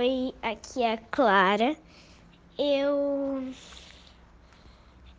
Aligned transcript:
Oi, 0.00 0.34
aqui 0.40 0.82
é 0.82 0.94
a 0.94 0.96
Clara. 0.96 1.76
Eu 2.58 3.52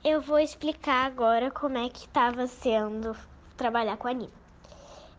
eu 0.03 0.19
vou 0.21 0.39
explicar 0.39 1.05
agora 1.05 1.51
como 1.51 1.77
é 1.77 1.87
que 1.87 2.07
estava 2.07 2.47
sendo 2.47 3.15
trabalhar 3.55 3.95
com 3.97 4.07
a 4.07 4.13
Nina. 4.13 4.31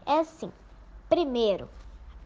É 0.04 0.18
assim, 0.18 0.50
primeiro 1.08 1.68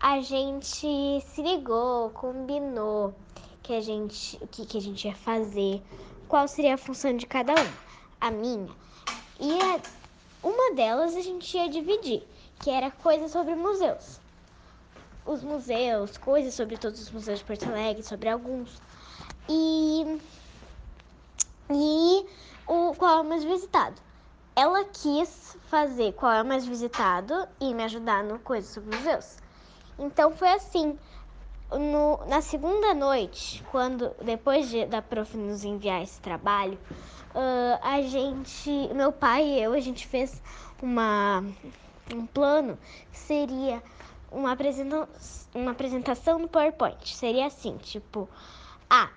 a 0.01 0.23
gente 0.23 1.21
se 1.21 1.43
ligou, 1.43 2.09
combinou 2.09 3.15
que 3.63 3.75
a 3.75 3.83
gente, 3.83 4.39
o 4.43 4.47
que, 4.47 4.65
que 4.65 4.79
a 4.79 4.81
gente 4.81 5.07
ia 5.07 5.15
fazer, 5.15 5.83
qual 6.29 6.49
seria 6.49 6.73
a 6.73 6.79
função 6.79 7.15
de 7.15 7.27
cada 7.27 7.53
um. 7.53 7.73
A 8.19 8.31
minha 8.31 8.75
e 9.39 9.53
a, 9.61 9.79
uma 10.43 10.75
delas 10.75 11.15
a 11.15 11.21
gente 11.21 11.55
ia 11.55 11.69
dividir, 11.69 12.27
que 12.63 12.71
era 12.71 12.91
coisa 12.91 13.29
sobre 13.29 13.55
museus. 13.55 14.25
Os 15.27 15.43
museus, 15.43 16.17
coisas 16.17 16.55
sobre 16.55 16.77
todos 16.77 17.01
os 17.01 17.11
museus 17.11 17.41
de 17.41 17.45
Porto 17.45 17.69
Alegre, 17.69 18.03
sobre 18.03 18.29
alguns. 18.29 18.81
E, 19.49 20.21
e 21.71 22.27
o 22.67 22.95
qual 22.95 23.19
é 23.19 23.21
o 23.23 23.25
mais 23.25 23.43
visitado. 23.43 24.01
Ela 24.55 24.85
quis 24.85 25.57
fazer 25.69 26.13
qual 26.13 26.33
é 26.33 26.43
o 26.43 26.47
mais 26.47 26.67
visitado 26.67 27.47
e 27.61 27.75
me 27.75 27.83
ajudar 27.85 28.23
no 28.25 28.39
coisa 28.39 28.73
sobre 28.73 28.97
museus. 28.97 29.37
Então 29.99 30.31
foi 30.33 30.49
assim. 30.49 30.99
No, 31.73 32.25
na 32.29 32.41
segunda 32.41 32.95
noite, 32.95 33.65
quando 33.73 34.13
depois 34.23 34.71
de, 34.71 34.87
da 34.87 35.03
prof 35.03 35.37
nos 35.37 35.65
enviar 35.65 36.01
esse 36.01 36.21
trabalho, 36.21 36.79
uh, 37.35 37.79
a 37.83 38.01
gente, 38.03 38.71
meu 38.95 39.11
pai 39.11 39.45
e 39.45 39.63
eu, 39.63 39.73
a 39.73 39.81
gente 39.81 40.07
fez 40.07 40.41
uma, 40.81 41.43
um 42.15 42.25
plano 42.25 42.79
seria 43.13 43.83
uma, 44.37 44.53
apresenta, 44.53 45.09
uma 45.55 45.71
apresentação 45.71 46.39
no 46.39 46.47
PowerPoint. 46.47 47.17
Seria 47.17 47.47
assim, 47.47 47.79
tipo, 47.79 48.29
a, 48.89 49.09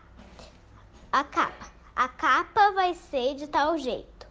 a 1.11 1.23
capa. 1.25 1.67
A 1.93 2.07
capa 2.07 2.71
vai 2.71 2.93
ser 2.93 3.35
de 3.35 3.45
tal 3.45 3.77
jeito. 3.77 4.25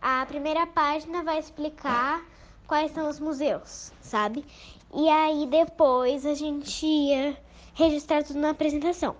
A 0.00 0.24
primeira 0.26 0.66
página 0.68 1.24
vai 1.24 1.38
explicar 1.38 2.24
quais 2.66 2.92
são 2.92 3.08
os 3.08 3.18
museus, 3.18 3.92
sabe? 4.00 4.46
E 4.94 5.08
aí 5.08 5.46
depois 5.46 6.24
a 6.24 6.34
gente 6.34 6.86
ia 6.86 7.36
registrar 7.74 8.22
tudo 8.22 8.38
na 8.38 8.50
apresentação. 8.50 9.16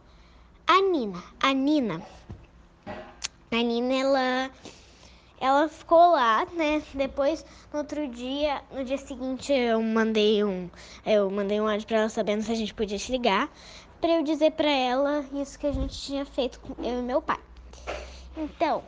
A 0.66 0.80
Nina, 0.80 1.22
a 1.42 1.52
Nina, 1.52 2.00
a 2.86 3.56
Nina, 3.56 3.92
ela, 3.92 4.50
ela 5.40 5.68
ficou 5.68 6.12
lá, 6.12 6.46
né? 6.52 6.82
Depois, 6.92 7.44
no 7.72 7.78
outro 7.78 8.06
dia, 8.06 8.62
no 8.70 8.84
dia 8.84 8.98
seguinte, 8.98 9.52
eu 9.52 9.82
mandei 9.82 10.44
um, 10.44 10.68
eu 11.04 11.30
mandei 11.30 11.60
um 11.60 11.66
áudio 11.66 11.86
para 11.86 11.96
ela 11.96 12.08
sabendo 12.10 12.42
se 12.42 12.52
a 12.52 12.54
gente 12.54 12.74
podia 12.74 12.98
se 12.98 13.10
ligar, 13.10 13.50
para 14.00 14.10
eu 14.10 14.22
dizer 14.22 14.52
para 14.52 14.70
ela 14.70 15.24
isso 15.32 15.58
que 15.58 15.66
a 15.66 15.72
gente 15.72 15.98
tinha 15.98 16.24
feito 16.26 16.60
com 16.60 16.74
eu 16.84 17.00
e 17.00 17.02
meu 17.02 17.22
pai. 17.22 17.40
Então, 18.36 18.84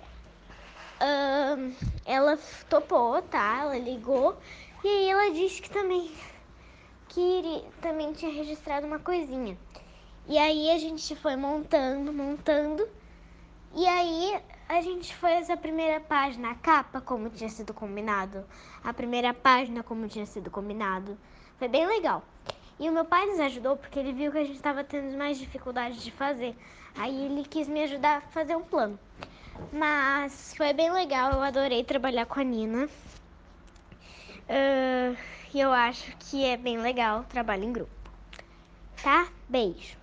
ela 2.04 2.38
topou, 2.68 3.20
tá? 3.22 3.60
Ela 3.62 3.78
ligou 3.78 4.36
e 4.84 4.88
aí 4.88 5.08
ela 5.08 5.32
disse 5.32 5.62
que 5.62 5.70
também 5.70 6.12
que 7.08 7.64
também 7.80 8.12
tinha 8.12 8.32
registrado 8.32 8.86
uma 8.86 8.98
coisinha. 8.98 9.58
E 10.26 10.38
aí 10.38 10.70
a 10.70 10.78
gente 10.78 11.14
foi 11.16 11.36
montando, 11.36 12.12
montando. 12.12 12.88
A 14.72 14.80
gente 14.80 15.14
fez 15.14 15.50
a 15.50 15.56
primeira 15.56 16.00
página, 16.00 16.52
a 16.52 16.54
capa, 16.54 16.98
como 16.98 17.28
tinha 17.28 17.50
sido 17.50 17.74
combinado. 17.74 18.42
A 18.82 18.90
primeira 18.90 19.34
página, 19.34 19.82
como 19.82 20.08
tinha 20.08 20.24
sido 20.24 20.50
combinado. 20.50 21.18
Foi 21.58 21.68
bem 21.68 21.86
legal. 21.86 22.24
E 22.80 22.88
o 22.88 22.92
meu 22.92 23.04
pai 23.04 23.26
nos 23.26 23.38
ajudou 23.38 23.76
porque 23.76 23.98
ele 23.98 24.14
viu 24.14 24.32
que 24.32 24.38
a 24.38 24.44
gente 24.44 24.56
estava 24.56 24.82
tendo 24.82 25.14
mais 25.18 25.38
dificuldade 25.38 26.02
de 26.02 26.10
fazer. 26.10 26.56
Aí 26.96 27.26
ele 27.26 27.44
quis 27.44 27.68
me 27.68 27.82
ajudar 27.82 28.16
a 28.16 28.20
fazer 28.22 28.56
um 28.56 28.62
plano. 28.62 28.98
Mas 29.70 30.54
foi 30.56 30.72
bem 30.72 30.90
legal, 30.90 31.32
eu 31.32 31.42
adorei 31.42 31.84
trabalhar 31.84 32.24
com 32.24 32.40
a 32.40 32.42
Nina. 32.42 32.86
Uh, 34.48 35.14
e 35.52 35.60
eu 35.60 35.70
acho 35.70 36.16
que 36.16 36.46
é 36.46 36.56
bem 36.56 36.78
legal 36.78 37.24
trabalho 37.24 37.64
em 37.64 37.74
grupo. 37.74 37.92
Tá? 39.02 39.28
Beijo. 39.50 40.01